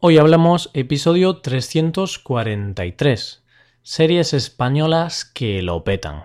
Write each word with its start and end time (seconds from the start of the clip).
Hoy 0.00 0.16
hablamos 0.16 0.70
episodio 0.74 1.38
343, 1.38 3.42
series 3.82 4.32
españolas 4.32 5.24
que 5.24 5.60
lo 5.60 5.82
petan. 5.82 6.22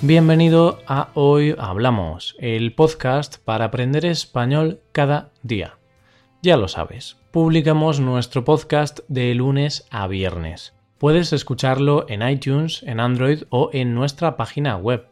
Bienvenido 0.00 0.80
a 0.88 1.10
Hoy 1.14 1.54
Hablamos, 1.56 2.34
el 2.40 2.74
podcast 2.74 3.36
para 3.44 3.66
aprender 3.66 4.04
español 4.04 4.80
cada 4.90 5.30
día. 5.44 5.78
Ya 6.42 6.56
lo 6.56 6.66
sabes, 6.66 7.18
publicamos 7.30 8.00
nuestro 8.00 8.44
podcast 8.44 8.98
de 9.06 9.32
lunes 9.36 9.86
a 9.92 10.08
viernes. 10.08 10.74
Puedes 10.98 11.32
escucharlo 11.32 12.04
en 12.08 12.28
iTunes, 12.28 12.82
en 12.82 12.98
Android 12.98 13.44
o 13.50 13.70
en 13.72 13.94
nuestra 13.94 14.36
página 14.36 14.76
web. 14.76 15.11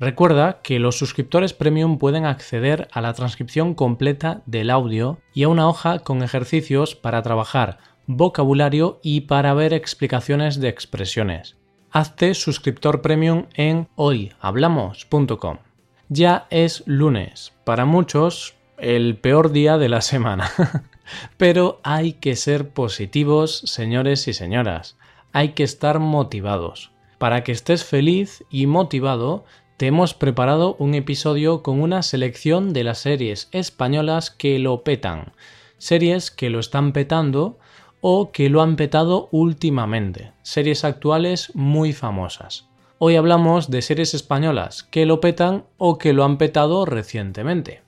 Recuerda 0.00 0.60
que 0.62 0.78
los 0.78 0.98
suscriptores 0.98 1.52
premium 1.52 1.98
pueden 1.98 2.26
acceder 2.26 2.88
a 2.92 3.00
la 3.00 3.12
transcripción 3.12 3.74
completa 3.74 4.42
del 4.46 4.70
audio 4.70 5.18
y 5.32 5.44
a 5.44 5.48
una 5.48 5.68
hoja 5.68 6.00
con 6.00 6.22
ejercicios 6.22 6.94
para 6.94 7.22
trabajar 7.22 7.78
vocabulario 8.06 9.00
y 9.02 9.22
para 9.22 9.54
ver 9.54 9.72
explicaciones 9.72 10.60
de 10.60 10.68
expresiones 10.68 11.56
hazte 11.94 12.34
suscriptor 12.34 13.02
premium 13.02 13.46
en 13.54 13.88
hoyhablamos.com. 13.94 15.58
Ya 16.08 16.48
es 16.50 16.82
lunes, 16.86 17.52
para 17.62 17.84
muchos 17.84 18.56
el 18.78 19.16
peor 19.16 19.52
día 19.52 19.78
de 19.78 19.88
la 19.88 20.00
semana. 20.00 20.50
Pero 21.36 21.80
hay 21.84 22.14
que 22.14 22.34
ser 22.34 22.70
positivos, 22.70 23.60
señores 23.60 24.26
y 24.26 24.32
señoras. 24.32 24.96
Hay 25.32 25.50
que 25.50 25.62
estar 25.62 26.00
motivados. 26.00 26.90
Para 27.18 27.44
que 27.44 27.52
estés 27.52 27.84
feliz 27.84 28.44
y 28.50 28.66
motivado, 28.66 29.44
te 29.76 29.88
hemos 29.88 30.14
preparado 30.14 30.76
un 30.78 30.94
episodio 30.94 31.62
con 31.62 31.80
una 31.80 32.02
selección 32.02 32.72
de 32.72 32.84
las 32.84 32.98
series 32.98 33.48
españolas 33.50 34.30
que 34.30 34.58
lo 34.58 34.84
petan. 34.84 35.32
Series 35.78 36.30
que 36.30 36.48
lo 36.48 36.60
están 36.60 36.92
petando 36.92 37.58
o 38.00 38.30
que 38.30 38.48
lo 38.50 38.62
han 38.62 38.76
petado 38.76 39.28
últimamente, 39.32 40.32
series 40.42 40.84
actuales 40.84 41.50
muy 41.54 41.92
famosas. 41.92 42.68
Hoy 42.98 43.16
hablamos 43.16 43.70
de 43.70 43.82
series 43.82 44.14
españolas 44.14 44.84
que 44.84 45.06
lo 45.06 45.20
petan 45.20 45.64
o 45.78 45.98
que 45.98 46.12
lo 46.12 46.24
han 46.24 46.38
petado 46.38 46.86
recientemente. 46.86 47.83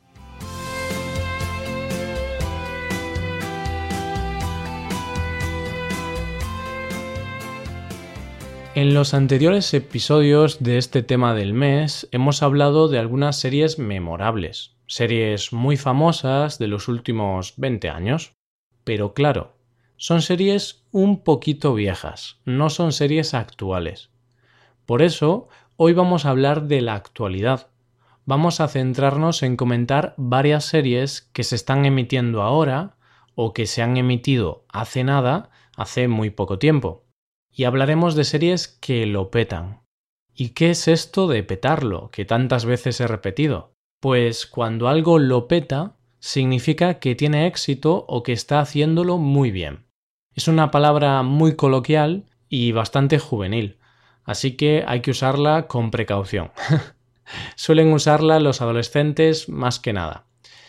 En 8.76 8.92
los 8.92 9.14
anteriores 9.14 9.72
episodios 9.72 10.62
de 10.62 10.76
este 10.76 11.02
tema 11.02 11.32
del 11.32 11.54
mes 11.54 12.10
hemos 12.12 12.42
hablado 12.42 12.88
de 12.88 12.98
algunas 12.98 13.40
series 13.40 13.78
memorables, 13.78 14.76
series 14.86 15.54
muy 15.54 15.78
famosas 15.78 16.58
de 16.58 16.66
los 16.66 16.86
últimos 16.86 17.54
20 17.56 17.88
años. 17.88 18.34
Pero 18.84 19.14
claro, 19.14 19.54
son 19.96 20.20
series 20.20 20.84
un 20.92 21.24
poquito 21.24 21.72
viejas, 21.72 22.42
no 22.44 22.68
son 22.68 22.92
series 22.92 23.32
actuales. 23.32 24.10
Por 24.84 25.00
eso, 25.00 25.48
hoy 25.76 25.94
vamos 25.94 26.26
a 26.26 26.30
hablar 26.30 26.64
de 26.64 26.82
la 26.82 26.96
actualidad. 26.96 27.68
Vamos 28.26 28.60
a 28.60 28.68
centrarnos 28.68 29.42
en 29.42 29.56
comentar 29.56 30.12
varias 30.18 30.66
series 30.66 31.22
que 31.32 31.44
se 31.44 31.56
están 31.56 31.86
emitiendo 31.86 32.42
ahora 32.42 32.98
o 33.34 33.54
que 33.54 33.64
se 33.64 33.80
han 33.80 33.96
emitido 33.96 34.66
hace 34.68 35.02
nada, 35.02 35.48
hace 35.78 36.08
muy 36.08 36.28
poco 36.28 36.58
tiempo. 36.58 37.05
Y 37.58 37.64
hablaremos 37.64 38.14
de 38.14 38.24
series 38.24 38.68
que 38.68 39.06
lo 39.06 39.30
petan. 39.30 39.80
¿Y 40.34 40.50
qué 40.50 40.68
es 40.70 40.88
esto 40.88 41.26
de 41.26 41.42
petarlo, 41.42 42.10
que 42.10 42.26
tantas 42.26 42.66
veces 42.66 43.00
he 43.00 43.06
repetido? 43.06 43.72
Pues 43.98 44.46
cuando 44.46 44.88
algo 44.88 45.18
lo 45.18 45.48
peta, 45.48 45.96
significa 46.18 46.98
que 46.98 47.14
tiene 47.14 47.46
éxito 47.46 48.04
o 48.08 48.22
que 48.22 48.34
está 48.34 48.60
haciéndolo 48.60 49.16
muy 49.16 49.50
bien. 49.50 49.86
Es 50.34 50.48
una 50.48 50.70
palabra 50.70 51.22
muy 51.22 51.56
coloquial 51.56 52.26
y 52.50 52.72
bastante 52.72 53.18
juvenil, 53.18 53.78
así 54.24 54.52
que 54.58 54.84
hay 54.86 55.00
que 55.00 55.12
usarla 55.12 55.66
con 55.66 55.90
precaución. 55.90 56.52
Suelen 57.56 57.90
usarla 57.90 58.38
los 58.38 58.60
adolescentes 58.60 59.48
más 59.48 59.80
que 59.80 59.94
nada. 59.94 60.26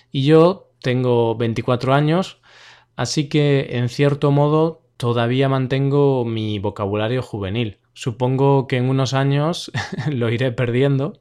Y 0.10 0.24
yo 0.24 0.72
tengo 0.82 1.36
24 1.36 1.94
años, 1.94 2.40
así 2.96 3.28
que 3.28 3.68
en 3.72 3.90
cierto 3.90 4.32
modo 4.32 4.87
todavía 4.98 5.48
mantengo 5.48 6.26
mi 6.26 6.60
vocabulario 6.60 7.22
juvenil. 7.22 7.78
Supongo 7.94 8.68
que 8.68 8.78
en 8.78 8.90
unos 8.90 9.14
años 9.14 9.72
lo 10.12 10.30
iré 10.30 10.52
perdiendo. 10.52 11.14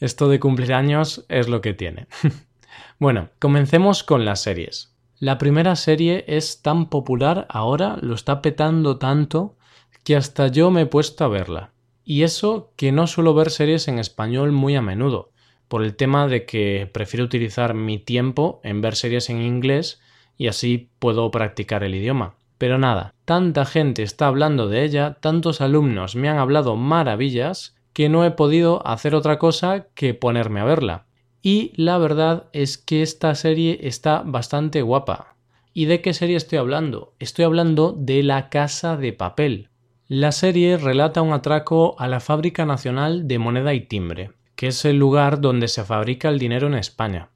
Esto 0.00 0.28
de 0.28 0.38
cumplir 0.38 0.74
años 0.74 1.24
es 1.28 1.48
lo 1.48 1.60
que 1.60 1.74
tiene. 1.74 2.06
bueno, 2.98 3.30
comencemos 3.38 4.04
con 4.04 4.24
las 4.24 4.42
series. 4.42 4.94
La 5.18 5.38
primera 5.38 5.74
serie 5.74 6.24
es 6.28 6.62
tan 6.62 6.88
popular 6.88 7.46
ahora, 7.48 7.98
lo 8.00 8.14
está 8.14 8.40
petando 8.40 8.98
tanto, 8.98 9.56
que 10.04 10.14
hasta 10.14 10.46
yo 10.46 10.70
me 10.70 10.82
he 10.82 10.86
puesto 10.86 11.24
a 11.24 11.28
verla. 11.28 11.72
Y 12.04 12.22
eso 12.22 12.72
que 12.76 12.92
no 12.92 13.06
suelo 13.06 13.34
ver 13.34 13.50
series 13.50 13.88
en 13.88 13.98
español 13.98 14.52
muy 14.52 14.76
a 14.76 14.82
menudo, 14.82 15.32
por 15.66 15.82
el 15.82 15.96
tema 15.96 16.28
de 16.28 16.46
que 16.46 16.88
prefiero 16.92 17.24
utilizar 17.24 17.74
mi 17.74 17.98
tiempo 17.98 18.60
en 18.62 18.80
ver 18.80 18.94
series 18.94 19.28
en 19.28 19.42
inglés 19.42 20.00
y 20.36 20.46
así 20.46 20.88
puedo 21.00 21.30
practicar 21.30 21.82
el 21.82 21.96
idioma. 21.96 22.37
Pero 22.58 22.76
nada, 22.76 23.14
tanta 23.24 23.64
gente 23.64 24.02
está 24.02 24.26
hablando 24.26 24.68
de 24.68 24.84
ella, 24.84 25.16
tantos 25.20 25.60
alumnos 25.60 26.16
me 26.16 26.28
han 26.28 26.38
hablado 26.38 26.76
maravillas, 26.76 27.76
que 27.92 28.08
no 28.08 28.24
he 28.24 28.32
podido 28.32 28.86
hacer 28.86 29.14
otra 29.14 29.38
cosa 29.38 29.86
que 29.94 30.14
ponerme 30.14 30.60
a 30.60 30.64
verla. 30.64 31.06
Y 31.40 31.72
la 31.76 31.98
verdad 31.98 32.48
es 32.52 32.76
que 32.76 33.02
esta 33.02 33.34
serie 33.34 33.78
está 33.82 34.22
bastante 34.24 34.82
guapa. 34.82 35.36
¿Y 35.72 35.84
de 35.84 36.00
qué 36.00 36.12
serie 36.12 36.36
estoy 36.36 36.58
hablando? 36.58 37.14
Estoy 37.20 37.44
hablando 37.44 37.94
de 37.96 38.24
La 38.24 38.48
Casa 38.48 38.96
de 38.96 39.12
Papel. 39.12 39.68
La 40.08 40.32
serie 40.32 40.76
relata 40.76 41.22
un 41.22 41.32
atraco 41.32 41.94
a 41.98 42.08
la 42.08 42.18
Fábrica 42.18 42.66
Nacional 42.66 43.28
de 43.28 43.38
Moneda 43.38 43.74
y 43.74 43.82
Timbre, 43.82 44.32
que 44.56 44.68
es 44.68 44.84
el 44.84 44.96
lugar 44.98 45.40
donde 45.40 45.68
se 45.68 45.84
fabrica 45.84 46.28
el 46.28 46.38
dinero 46.38 46.66
en 46.66 46.74
España. 46.74 47.30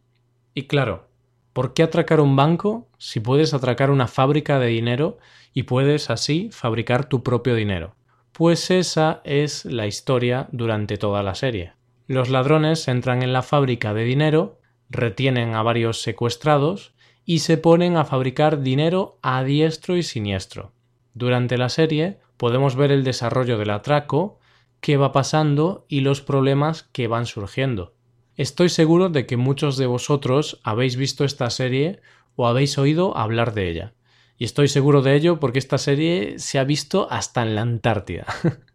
Y 0.54 0.62
claro, 0.66 1.08
¿por 1.52 1.74
qué 1.74 1.82
atracar 1.82 2.20
un 2.20 2.36
banco 2.36 2.88
si 2.98 3.20
puedes 3.20 3.54
atracar 3.54 3.90
una 3.90 4.08
fábrica 4.08 4.58
de 4.58 4.68
dinero 4.68 5.18
y 5.52 5.64
puedes 5.64 6.10
así 6.10 6.48
fabricar 6.52 7.04
tu 7.08 7.22
propio 7.22 7.54
dinero? 7.54 7.94
Pues 8.32 8.70
esa 8.70 9.20
es 9.24 9.64
la 9.64 9.86
historia 9.86 10.48
durante 10.52 10.96
toda 10.96 11.22
la 11.22 11.34
serie. 11.34 11.72
Los 12.06 12.30
ladrones 12.30 12.88
entran 12.88 13.22
en 13.22 13.32
la 13.32 13.42
fábrica 13.42 13.94
de 13.94 14.04
dinero, 14.04 14.58
retienen 14.88 15.54
a 15.54 15.62
varios 15.62 16.02
secuestrados 16.02 16.94
y 17.24 17.40
se 17.40 17.58
ponen 17.58 17.96
a 17.96 18.04
fabricar 18.04 18.62
dinero 18.62 19.18
a 19.22 19.44
diestro 19.44 19.96
y 19.96 20.02
siniestro. 20.02 20.72
Durante 21.14 21.58
la 21.58 21.68
serie 21.68 22.18
podemos 22.36 22.74
ver 22.74 22.90
el 22.90 23.04
desarrollo 23.04 23.58
del 23.58 23.70
atraco, 23.70 24.40
qué 24.80 24.96
va 24.96 25.12
pasando 25.12 25.84
y 25.88 26.00
los 26.00 26.22
problemas 26.22 26.82
que 26.82 27.06
van 27.06 27.26
surgiendo. 27.26 27.94
Estoy 28.36 28.70
seguro 28.70 29.10
de 29.10 29.26
que 29.26 29.36
muchos 29.36 29.76
de 29.76 29.86
vosotros 29.86 30.60
habéis 30.62 30.96
visto 30.96 31.24
esta 31.24 31.50
serie 31.50 32.00
o 32.34 32.46
habéis 32.46 32.78
oído 32.78 33.16
hablar 33.16 33.52
de 33.52 33.68
ella. 33.68 33.94
Y 34.38 34.44
estoy 34.44 34.68
seguro 34.68 35.02
de 35.02 35.14
ello 35.14 35.38
porque 35.38 35.58
esta 35.58 35.76
serie 35.76 36.38
se 36.38 36.58
ha 36.58 36.64
visto 36.64 37.08
hasta 37.10 37.42
en 37.42 37.54
la 37.54 37.62
Antártida. 37.62 38.26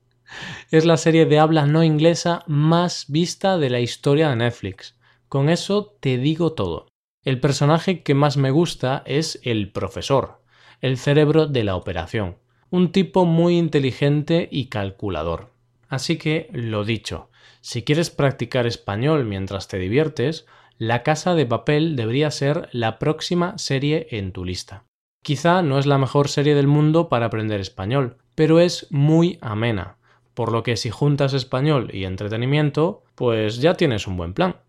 Es 0.71 0.83
la 0.85 0.97
serie 0.97 1.25
de 1.25 1.39
habla 1.39 1.65
no 1.65 1.85
inglesa 1.85 2.43
más 2.47 3.05
vista 3.07 3.57
de 3.57 3.69
la 3.69 3.79
historia 3.79 4.29
de 4.29 4.35
Netflix. 4.35 4.99
Con 5.29 5.47
eso 5.47 5.95
te 6.01 6.17
digo 6.17 6.51
todo. 6.51 6.87
El 7.23 7.39
personaje 7.39 8.03
que 8.03 8.13
más 8.13 8.35
me 8.35 8.51
gusta 8.51 9.03
es 9.05 9.39
el 9.43 9.71
profesor, 9.71 10.41
el 10.81 10.97
cerebro 10.97 11.47
de 11.47 11.63
la 11.63 11.77
operación, 11.77 12.37
un 12.69 12.91
tipo 12.91 13.25
muy 13.25 13.57
inteligente 13.57 14.49
y 14.51 14.67
calculador. 14.67 15.53
Así 15.87 16.17
que, 16.17 16.49
lo 16.51 16.83
dicho, 16.83 17.29
si 17.67 17.83
quieres 17.83 18.09
practicar 18.09 18.65
español 18.65 19.25
mientras 19.25 19.67
te 19.67 19.77
diviertes, 19.77 20.45
La 20.77 21.03
Casa 21.03 21.35
de 21.35 21.45
Papel 21.45 21.97
debería 21.97 22.31
ser 22.31 22.69
la 22.71 22.97
próxima 22.97 23.57
serie 23.57 24.07
en 24.11 24.31
tu 24.31 24.45
lista. 24.45 24.85
Quizá 25.21 25.61
no 25.63 25.77
es 25.77 25.85
la 25.85 25.97
mejor 25.97 26.29
serie 26.29 26.55
del 26.55 26.67
mundo 26.67 27.09
para 27.09 27.25
aprender 27.25 27.59
español, 27.59 28.19
pero 28.35 28.61
es 28.61 28.87
muy 28.89 29.37
amena 29.41 29.97
por 30.33 30.53
lo 30.53 30.63
que 30.63 30.77
si 30.77 30.91
juntas 30.91 31.33
español 31.33 31.89
y 31.91 32.05
entretenimiento, 32.05 33.03
pues 33.15 33.57
ya 33.57 33.73
tienes 33.73 34.07
un 34.07 34.15
buen 34.15 34.33
plan. 34.33 34.61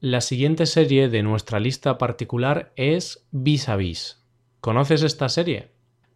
La 0.00 0.22
siguiente 0.22 0.64
serie 0.64 1.10
de 1.10 1.22
nuestra 1.22 1.60
lista 1.60 1.98
particular 1.98 2.72
es 2.76 3.26
Vis 3.30 3.68
a 3.68 3.76
Vis. 3.76 4.24
¿Conoces 4.62 5.02
esta 5.02 5.28
serie? 5.28 5.68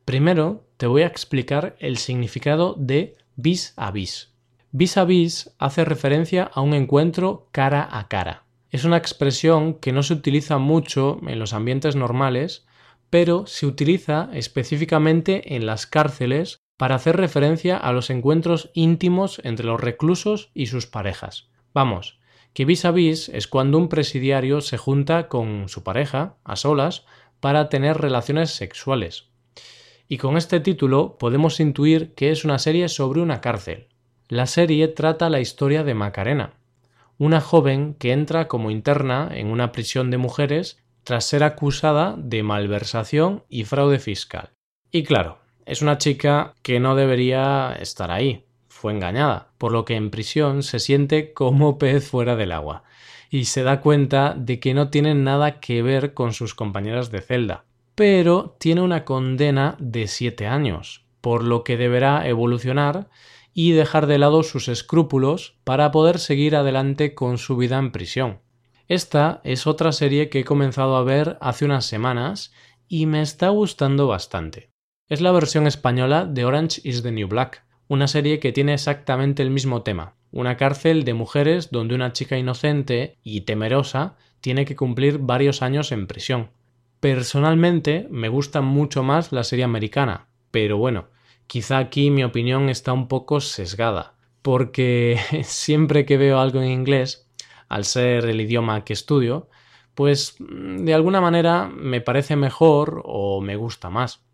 Primero 0.06 0.64
te 0.78 0.86
voy 0.86 1.02
a 1.02 1.08
explicar 1.08 1.76
el 1.78 1.98
significado 1.98 2.74
de 2.78 3.16
vis 3.36 3.74
a 3.76 3.90
vis. 3.90 4.31
Vis 4.74 4.96
a 4.96 5.04
vis 5.04 5.54
hace 5.58 5.84
referencia 5.84 6.44
a 6.44 6.62
un 6.62 6.72
encuentro 6.72 7.46
cara 7.52 7.86
a 7.92 8.08
cara. 8.08 8.46
Es 8.70 8.84
una 8.86 8.96
expresión 8.96 9.74
que 9.74 9.92
no 9.92 10.02
se 10.02 10.14
utiliza 10.14 10.56
mucho 10.56 11.20
en 11.26 11.38
los 11.38 11.52
ambientes 11.52 11.94
normales, 11.94 12.64
pero 13.10 13.46
se 13.46 13.66
utiliza 13.66 14.30
específicamente 14.32 15.56
en 15.56 15.66
las 15.66 15.86
cárceles 15.86 16.56
para 16.78 16.94
hacer 16.94 17.19
referencia 17.19 17.76
a 17.76 17.92
los 17.92 18.08
encuentros 18.08 18.70
íntimos 18.72 19.42
entre 19.44 19.66
los 19.66 19.78
reclusos 19.78 20.50
y 20.54 20.69
sus 20.69 20.86
parejas. 20.86 21.50
Vamos, 21.74 22.19
que 22.54 22.64
vis 22.64 22.86
a 22.86 22.92
vis 22.92 23.28
es 23.28 23.48
cuando 23.48 23.76
un 23.76 23.90
presidiario 23.90 24.62
se 24.62 24.78
junta 24.78 25.28
con 25.28 25.69
su 25.69 25.82
pareja, 25.82 26.38
a 26.44 26.56
solas, 26.56 27.04
para 27.40 27.69
tener 27.69 27.98
relaciones 27.98 28.52
sexuales. 28.52 29.28
Y 30.08 30.16
con 30.16 30.38
este 30.38 30.60
título 30.60 31.19
podemos 31.19 31.60
intuir 31.60 32.14
que 32.14 32.30
es 32.30 32.46
una 32.46 32.58
serie 32.58 32.88
sobre 32.88 33.20
una 33.20 33.42
cárcel. 33.42 33.91
La 34.28 34.46
serie 34.46 34.88
trata 34.88 35.30
la 35.30 35.40
historia 35.40 35.84
de 35.84 35.94
Macarena, 35.94 36.54
una 37.19 37.40
joven 37.40 37.94
que 37.94 38.12
entra 38.12 38.48
como 38.48 38.70
interna 38.70 39.28
en 39.32 39.48
una 39.48 39.72
prisión 39.72 40.10
de 40.10 40.19
mujeres 40.19 40.78
tras 41.04 41.24
ser 41.24 41.44
acusada 41.44 42.14
de 42.16 42.42
malversación 42.42 43.44
y 43.48 43.64
fraude 43.64 43.98
fiscal. 43.98 44.50
Y 44.90 45.02
claro, 45.04 45.38
es 45.66 45.82
una 45.82 45.98
chica 45.98 46.54
que 46.62 46.80
no 46.80 46.94
debería 46.94 47.76
estar 47.80 48.10
ahí, 48.10 48.44
fue 48.69 48.92
engañada, 48.92 49.48
por 49.58 49.72
lo 49.72 49.84
que 49.84 49.94
en 49.94 50.10
prisión 50.10 50.62
se 50.62 50.80
siente 50.80 51.32
como 51.32 51.78
pez 51.78 52.08
fuera 52.08 52.36
del 52.36 52.52
agua 52.52 52.84
y 53.30 53.46
se 53.46 53.62
da 53.62 53.80
cuenta 53.80 54.34
de 54.36 54.60
que 54.60 54.74
no 54.74 54.90
tiene 54.90 55.14
nada 55.14 55.60
que 55.60 55.82
ver 55.82 56.14
con 56.14 56.32
sus 56.32 56.54
compañeras 56.54 57.10
de 57.10 57.22
celda, 57.22 57.64
pero 57.94 58.56
tiene 58.58 58.82
una 58.82 59.04
condena 59.04 59.76
de 59.78 60.06
siete 60.06 60.46
años, 60.46 61.06
por 61.20 61.42
lo 61.42 61.64
que 61.64 61.76
deberá 61.76 62.28
evolucionar 62.28 63.08
y 63.54 63.72
dejar 63.72 64.06
de 64.06 64.19
lado 64.19 64.43
sus 64.43 64.69
escrúpulos 64.69 65.56
para 65.64 65.90
poder 65.90 66.19
seguir 66.19 66.56
adelante 66.56 67.14
con 67.14 67.38
su 67.38 67.56
vida 67.56 67.78
en 67.78 67.93
prisión. 67.93 68.40
Esta 68.88 69.40
es 69.44 69.66
otra 69.66 69.93
serie 69.93 70.28
que 70.28 70.40
he 70.40 70.44
comenzado 70.44 70.96
a 70.96 71.04
ver 71.04 71.38
hace 71.40 71.64
unas 71.64 71.87
semanas 71.87 72.52
y 72.88 73.06
me 73.06 73.22
está 73.22 73.49
gustando 73.49 74.06
bastante. 74.06 74.70
Es 75.08 75.20
la 75.20 75.32
versión 75.32 75.66
española 75.66 76.26
de 76.26 76.44
Orange 76.44 76.81
is 76.84 77.02
the 77.02 77.12
New 77.12 77.28
Black, 77.28 77.64
una 77.88 78.08
serie 78.08 78.38
que 78.38 78.52
tiene 78.52 78.75
exactamente 78.75 79.43
el 79.43 79.50
mismo 79.50 79.82
tema, 79.82 80.16
una 80.31 80.56
cárcel 80.56 81.05
de 81.05 81.14
mujeres 81.14 81.70
donde 81.70 81.94
una 81.94 82.12
chica 82.12 82.38
inocente 82.38 83.19
y 83.22 83.43
temerosa 83.43 84.16
tiene 84.40 84.64
que 84.64 84.76
cumplir 84.76 85.19
varios 85.19 85.62
años 85.62 85.93
en 85.93 86.06
prisión. 86.06 86.50
Personalmente 87.00 88.06
me 88.10 88.28
gusta 88.28 88.60
mucho 88.60 89.02
más 89.02 89.32
la 89.32 89.44
serie 89.44 89.64
americana, 89.64 90.28
pero 90.50 90.78
bueno, 90.78 91.08
quizá 91.52 91.76
aquí 91.76 92.08
mi 92.08 92.25
opinión 92.25 92.70
está 92.70 92.94
un 92.94 93.08
poco 93.08 93.43
sesgada, 93.43 94.14
porque 94.40 95.20
siempre 95.44 96.06
que 96.06 96.16
veo 96.16 96.40
algo 96.40 96.62
en 96.62 96.70
inglés 96.70 97.28
al 97.69 97.84
ser 97.84 98.25
el 98.25 98.40
idioma 98.40 98.84
que 98.84 98.94
estudio, 98.94 99.50
pues 99.94 100.37
mm, 100.38 100.87
de 100.87 100.94
alguna 100.94 101.20
manera 101.20 101.69
me 101.69 102.00
parece 102.00 102.37
mejor 102.37 103.02
o 103.04 103.43
me 103.43 103.56
gusta 103.56 103.90
más. 103.90 104.25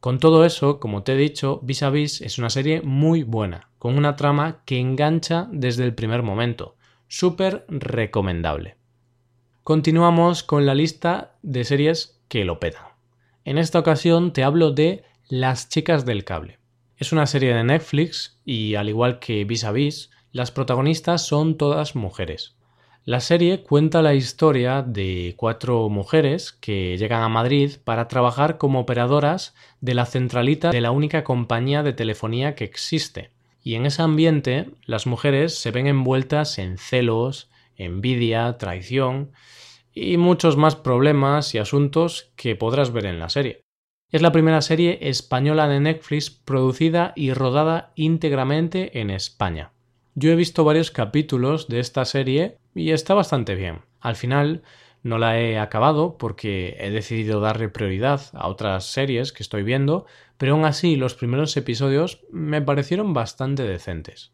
Con 0.00 0.18
todo 0.18 0.46
eso, 0.46 0.80
como 0.80 1.02
te 1.02 1.12
he 1.12 1.16
dicho, 1.16 1.60
Vis 1.62 1.82
a 1.82 1.90
Vis 1.90 2.22
es 2.22 2.38
una 2.38 2.48
serie 2.48 2.80
muy 2.80 3.22
buena, 3.22 3.68
con 3.78 3.98
una 3.98 4.16
trama 4.16 4.62
que 4.64 4.78
engancha 4.78 5.46
desde 5.52 5.84
el 5.84 5.94
primer 5.94 6.22
momento. 6.22 6.74
Súper 7.06 7.66
recomendable. 7.68 8.78
Continuamos 9.62 10.42
con 10.42 10.64
la 10.64 10.74
lista 10.74 11.36
de 11.42 11.64
series 11.64 12.18
que 12.28 12.46
lo 12.46 12.58
petan. 12.60 12.86
En 13.44 13.58
esta 13.58 13.78
ocasión 13.78 14.32
te 14.32 14.42
hablo 14.42 14.70
de 14.70 15.04
Las 15.30 15.68
chicas 15.68 16.04
del 16.04 16.24
cable. 16.24 16.58
Es 16.96 17.12
una 17.12 17.24
serie 17.24 17.54
de 17.54 17.62
Netflix 17.62 18.40
y 18.44 18.74
al 18.74 18.88
igual 18.88 19.20
que 19.20 19.44
Vis 19.44 19.62
a 19.62 19.70
Vis, 19.70 20.10
las 20.32 20.50
protagonistas 20.50 21.24
son 21.24 21.56
todas 21.56 21.94
mujeres. 21.94 22.56
La 23.04 23.20
serie 23.20 23.62
cuenta 23.62 24.02
la 24.02 24.14
historia 24.14 24.82
de 24.82 25.34
cuatro 25.36 25.88
mujeres 25.88 26.50
que 26.50 26.96
llegan 26.98 27.22
a 27.22 27.28
Madrid 27.28 27.74
para 27.84 28.08
trabajar 28.08 28.58
como 28.58 28.80
operadoras 28.80 29.54
de 29.80 29.94
la 29.94 30.04
centralita 30.04 30.72
de 30.72 30.80
la 30.80 30.90
única 30.90 31.22
compañía 31.22 31.84
de 31.84 31.92
telefonía 31.92 32.56
que 32.56 32.64
existe. 32.64 33.30
Y 33.62 33.76
en 33.76 33.86
ese 33.86 34.02
ambiente 34.02 34.70
las 34.84 35.06
mujeres 35.06 35.54
se 35.54 35.70
ven 35.70 35.86
envueltas 35.86 36.58
en 36.58 36.76
celos, 36.76 37.50
envidia, 37.76 38.58
traición 38.58 39.30
y 39.94 40.16
muchos 40.16 40.56
más 40.56 40.74
problemas 40.74 41.54
y 41.54 41.58
asuntos 41.58 42.32
que 42.34 42.56
podrás 42.56 42.92
ver 42.92 43.06
en 43.06 43.20
la 43.20 43.28
serie. 43.28 43.62
Es 44.12 44.22
la 44.22 44.32
primera 44.32 44.60
serie 44.60 44.98
española 45.02 45.68
de 45.68 45.78
Netflix 45.78 46.30
producida 46.30 47.12
y 47.14 47.32
rodada 47.32 47.92
íntegramente 47.94 49.00
en 49.00 49.08
España. 49.08 49.70
Yo 50.16 50.32
he 50.32 50.36
visto 50.36 50.64
varios 50.64 50.90
capítulos 50.90 51.68
de 51.68 51.78
esta 51.78 52.04
serie 52.04 52.58
y 52.74 52.90
está 52.90 53.14
bastante 53.14 53.54
bien. 53.54 53.82
Al 54.00 54.16
final 54.16 54.62
no 55.04 55.18
la 55.18 55.38
he 55.38 55.60
acabado 55.60 56.18
porque 56.18 56.76
he 56.80 56.90
decidido 56.90 57.40
darle 57.40 57.68
prioridad 57.68 58.20
a 58.32 58.48
otras 58.48 58.84
series 58.86 59.32
que 59.32 59.44
estoy 59.44 59.62
viendo, 59.62 60.06
pero 60.38 60.54
aún 60.54 60.64
así 60.64 60.96
los 60.96 61.14
primeros 61.14 61.56
episodios 61.56 62.20
me 62.32 62.60
parecieron 62.60 63.14
bastante 63.14 63.62
decentes. 63.62 64.32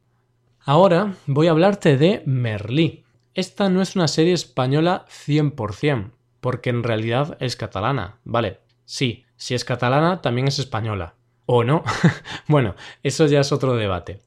Ahora 0.61 1.17
voy 1.27 1.49
a 1.49 1.51
hablarte 1.51 1.99
de 1.99 2.23
Merlí. 2.25 3.05
Esta 3.35 3.69
no 3.69 3.83
es 3.83 3.95
una 3.95 4.09
serie 4.09 4.33
española 4.33 5.05
100%, 5.11 6.13
porque 6.41 6.71
en 6.71 6.83
realidad 6.83 7.37
es 7.41 7.57
catalana. 7.57 8.21
Vale, 8.25 8.61
sí, 8.87 9.26
si 9.37 9.55
es 9.55 9.65
catalana 9.65 10.23
también 10.23 10.49
es 10.49 10.59
española. 10.59 11.15
¿O 11.47 11.63
no? 11.63 11.85
bueno, 12.49 12.75
eso 13.03 13.27
ya 13.27 13.41
es 13.41 13.53
otro 13.53 13.77
debate. 13.77 14.23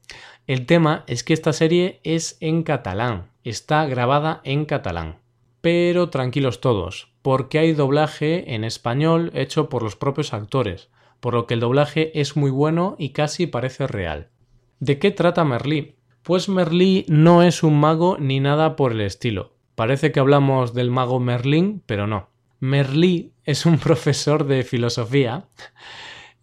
El 0.46 0.66
tema 0.66 1.04
es 1.06 1.22
que 1.22 1.34
esta 1.34 1.52
serie 1.52 2.00
es 2.02 2.38
en 2.40 2.62
catalán, 2.62 3.30
está 3.44 3.86
grabada 3.86 4.40
en 4.44 4.64
catalán. 4.64 5.18
Pero 5.60 6.08
tranquilos 6.08 6.60
todos, 6.60 7.12
porque 7.22 7.58
hay 7.58 7.72
doblaje 7.74 8.54
en 8.54 8.64
español 8.64 9.30
hecho 9.34 9.68
por 9.68 9.82
los 9.82 9.96
propios 9.96 10.32
actores, 10.32 10.88
por 11.20 11.34
lo 11.34 11.46
que 11.46 11.54
el 11.54 11.60
doblaje 11.60 12.18
es 12.18 12.36
muy 12.36 12.50
bueno 12.50 12.96
y 12.98 13.10
casi 13.10 13.46
parece 13.46 13.86
real. 13.86 14.28
¿De 14.78 14.98
qué 14.98 15.10
trata 15.10 15.44
Merlí? 15.44 15.96
Pues 16.22 16.48
Merlí 16.48 17.04
no 17.08 17.42
es 17.42 17.62
un 17.62 17.78
mago 17.78 18.16
ni 18.18 18.40
nada 18.40 18.76
por 18.76 18.92
el 18.92 19.02
estilo. 19.02 19.52
Parece 19.74 20.12
que 20.12 20.20
hablamos 20.20 20.74
del 20.74 20.90
mago 20.90 21.20
Merlín, 21.20 21.82
pero 21.86 22.06
no. 22.06 22.28
Merlí 22.62 23.32
es 23.44 23.64
un 23.64 23.78
profesor 23.78 24.46
de 24.46 24.64
filosofía 24.64 25.48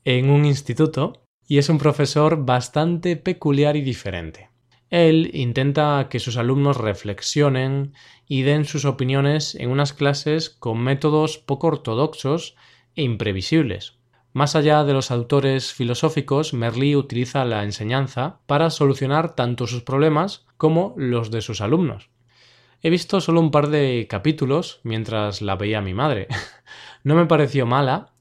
en 0.03 0.31
un 0.31 0.45
instituto 0.45 1.21
y 1.47 1.59
es 1.59 1.69
un 1.69 1.77
profesor 1.77 2.43
bastante 2.43 3.17
peculiar 3.17 3.75
y 3.75 3.81
diferente. 3.81 4.49
Él 4.89 5.29
intenta 5.35 6.07
que 6.09 6.19
sus 6.19 6.37
alumnos 6.37 6.77
reflexionen 6.77 7.93
y 8.27 8.41
den 8.41 8.65
sus 8.65 8.85
opiniones 8.85 9.53
en 9.53 9.69
unas 9.69 9.93
clases 9.93 10.49
con 10.49 10.79
métodos 10.79 11.37
poco 11.37 11.67
ortodoxos 11.67 12.55
e 12.95 13.03
imprevisibles. 13.03 13.99
Más 14.33 14.55
allá 14.55 14.83
de 14.85 14.93
los 14.93 15.11
autores 15.11 15.71
filosóficos, 15.71 16.51
Merlí 16.51 16.95
utiliza 16.95 17.45
la 17.45 17.63
enseñanza 17.63 18.39
para 18.47 18.71
solucionar 18.71 19.35
tanto 19.35 19.67
sus 19.67 19.83
problemas 19.83 20.47
como 20.57 20.95
los 20.97 21.29
de 21.29 21.41
sus 21.41 21.61
alumnos. 21.61 22.09
He 22.81 22.89
visto 22.89 23.21
solo 23.21 23.41
un 23.41 23.51
par 23.51 23.69
de 23.69 24.07
capítulos 24.09 24.79
mientras 24.83 25.41
la 25.41 25.55
veía 25.55 25.81
mi 25.81 25.93
madre. 25.93 26.27
no 27.03 27.15
me 27.15 27.25
pareció 27.25 27.65
mala, 27.65 28.13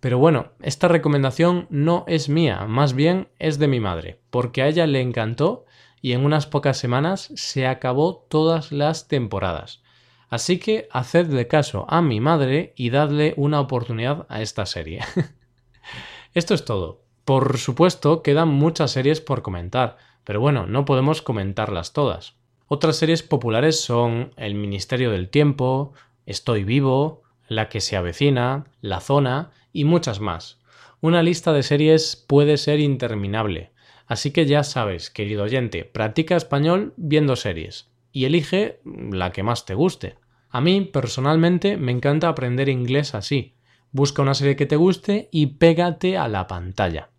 pero 0.00 0.18
bueno, 0.18 0.52
esta 0.60 0.88
recomendación 0.88 1.66
no 1.70 2.04
es 2.08 2.28
mía, 2.28 2.66
más 2.66 2.92
bien 2.92 3.28
es 3.38 3.58
de 3.58 3.68
mi 3.68 3.80
madre, 3.80 4.20
porque 4.30 4.62
a 4.62 4.68
ella 4.68 4.86
le 4.86 5.00
encantó 5.00 5.64
y 6.00 6.12
en 6.12 6.24
unas 6.24 6.46
pocas 6.46 6.76
semanas 6.76 7.30
se 7.36 7.66
acabó 7.66 8.26
todas 8.28 8.72
las 8.72 9.08
temporadas. 9.08 9.82
Así 10.28 10.58
que 10.58 10.88
hacedle 10.90 11.46
caso 11.46 11.86
a 11.88 12.02
mi 12.02 12.20
madre 12.20 12.72
y 12.76 12.90
dadle 12.90 13.34
una 13.36 13.60
oportunidad 13.60 14.26
a 14.28 14.42
esta 14.42 14.66
serie. 14.66 15.00
Esto 16.34 16.54
es 16.54 16.64
todo. 16.64 17.02
Por 17.24 17.58
supuesto, 17.58 18.22
quedan 18.22 18.48
muchas 18.48 18.90
series 18.90 19.20
por 19.20 19.42
comentar, 19.42 19.98
pero 20.24 20.40
bueno, 20.40 20.66
no 20.66 20.84
podemos 20.84 21.22
comentarlas 21.22 21.92
todas. 21.92 22.41
Otras 22.74 22.96
series 22.96 23.22
populares 23.22 23.78
son 23.78 24.32
El 24.38 24.54
Ministerio 24.54 25.10
del 25.10 25.28
Tiempo, 25.28 25.92
Estoy 26.24 26.64
vivo, 26.64 27.20
La 27.46 27.68
que 27.68 27.82
se 27.82 27.98
avecina, 27.98 28.64
La 28.80 29.00
Zona 29.00 29.50
y 29.74 29.84
muchas 29.84 30.20
más. 30.20 30.58
Una 31.02 31.22
lista 31.22 31.52
de 31.52 31.64
series 31.64 32.16
puede 32.16 32.56
ser 32.56 32.80
interminable, 32.80 33.72
así 34.06 34.30
que 34.30 34.46
ya 34.46 34.64
sabes, 34.64 35.10
querido 35.10 35.42
oyente, 35.42 35.84
practica 35.84 36.34
español 36.34 36.94
viendo 36.96 37.36
series 37.36 37.90
y 38.10 38.24
elige 38.24 38.80
la 38.86 39.32
que 39.32 39.42
más 39.42 39.66
te 39.66 39.74
guste. 39.74 40.16
A 40.48 40.62
mí, 40.62 40.80
personalmente, 40.80 41.76
me 41.76 41.92
encanta 41.92 42.28
aprender 42.28 42.70
inglés 42.70 43.14
así. 43.14 43.54
Busca 43.90 44.22
una 44.22 44.32
serie 44.32 44.56
que 44.56 44.64
te 44.64 44.76
guste 44.76 45.28
y 45.30 45.58
pégate 45.58 46.16
a 46.16 46.26
la 46.26 46.46
pantalla. 46.46 47.10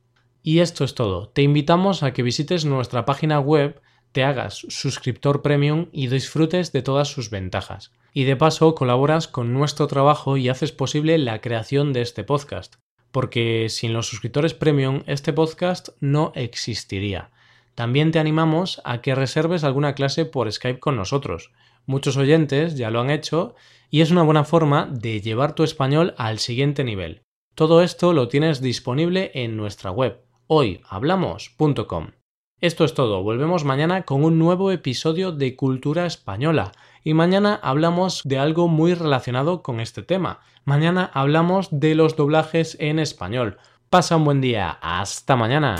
Y 0.41 0.61
esto 0.61 0.83
es 0.83 0.95
todo. 0.95 1.29
Te 1.29 1.43
invitamos 1.43 2.01
a 2.01 2.11
que 2.11 2.23
visites 2.23 2.65
nuestra 2.65 3.05
página 3.05 3.39
web, 3.39 3.83
te 4.13 4.23
hagas 4.23 4.65
suscriptor 4.69 5.41
premium 5.41 5.87
y 5.91 6.07
disfrutes 6.07 6.71
de 6.71 6.81
todas 6.81 7.09
sus 7.09 7.29
ventajas 7.29 7.91
y 8.13 8.23
de 8.23 8.35
paso 8.35 8.75
colaboras 8.75 9.27
con 9.27 9.51
nuestro 9.53 9.87
trabajo 9.87 10.37
y 10.37 10.47
haces 10.47 10.71
posible 10.71 11.17
la 11.17 11.41
creación 11.41 11.91
de 11.91 12.01
este 12.01 12.23
podcast, 12.23 12.75
porque 13.11 13.67
sin 13.69 13.91
los 13.91 14.07
suscriptores 14.07 14.53
premium 14.53 15.03
este 15.07 15.33
podcast 15.33 15.89
no 15.99 16.31
existiría. 16.35 17.31
También 17.75 18.11
te 18.11 18.19
animamos 18.19 18.81
a 18.85 19.01
que 19.01 19.15
reserves 19.15 19.63
alguna 19.63 19.95
clase 19.95 20.25
por 20.25 20.51
Skype 20.51 20.79
con 20.79 20.95
nosotros. 20.95 21.51
Muchos 21.85 22.15
oyentes 22.15 22.77
ya 22.77 22.91
lo 22.91 23.01
han 23.01 23.09
hecho 23.09 23.55
y 23.89 24.01
es 24.01 24.11
una 24.11 24.23
buena 24.23 24.43
forma 24.43 24.87
de 24.91 25.21
llevar 25.21 25.55
tu 25.55 25.63
español 25.63 26.13
al 26.17 26.39
siguiente 26.39 26.83
nivel. 26.83 27.23
Todo 27.55 27.81
esto 27.81 28.13
lo 28.13 28.27
tienes 28.27 28.61
disponible 28.61 29.31
en 29.33 29.57
nuestra 29.57 29.91
web 29.91 30.21
hoyhablamos.com. 30.47 32.22
Esto 32.63 32.85
es 32.85 32.93
todo, 32.93 33.21
volvemos 33.23 33.65
mañana 33.65 34.03
con 34.03 34.23
un 34.23 34.39
nuevo 34.39 34.71
episodio 34.71 35.33
de 35.33 35.57
Cultura 35.57 36.05
Española 36.05 36.71
y 37.03 37.13
mañana 37.13 37.59
hablamos 37.61 38.21
de 38.23 38.39
algo 38.39 38.69
muy 38.69 38.93
relacionado 38.93 39.61
con 39.61 39.81
este 39.81 40.01
tema. 40.01 40.39
Mañana 40.63 41.11
hablamos 41.13 41.67
de 41.71 41.93
los 41.93 42.15
doblajes 42.15 42.77
en 42.79 42.99
español. 42.99 43.57
Pasa 43.89 44.15
un 44.15 44.23
buen 44.23 44.39
día, 44.39 44.77
hasta 44.81 45.35
mañana. 45.35 45.75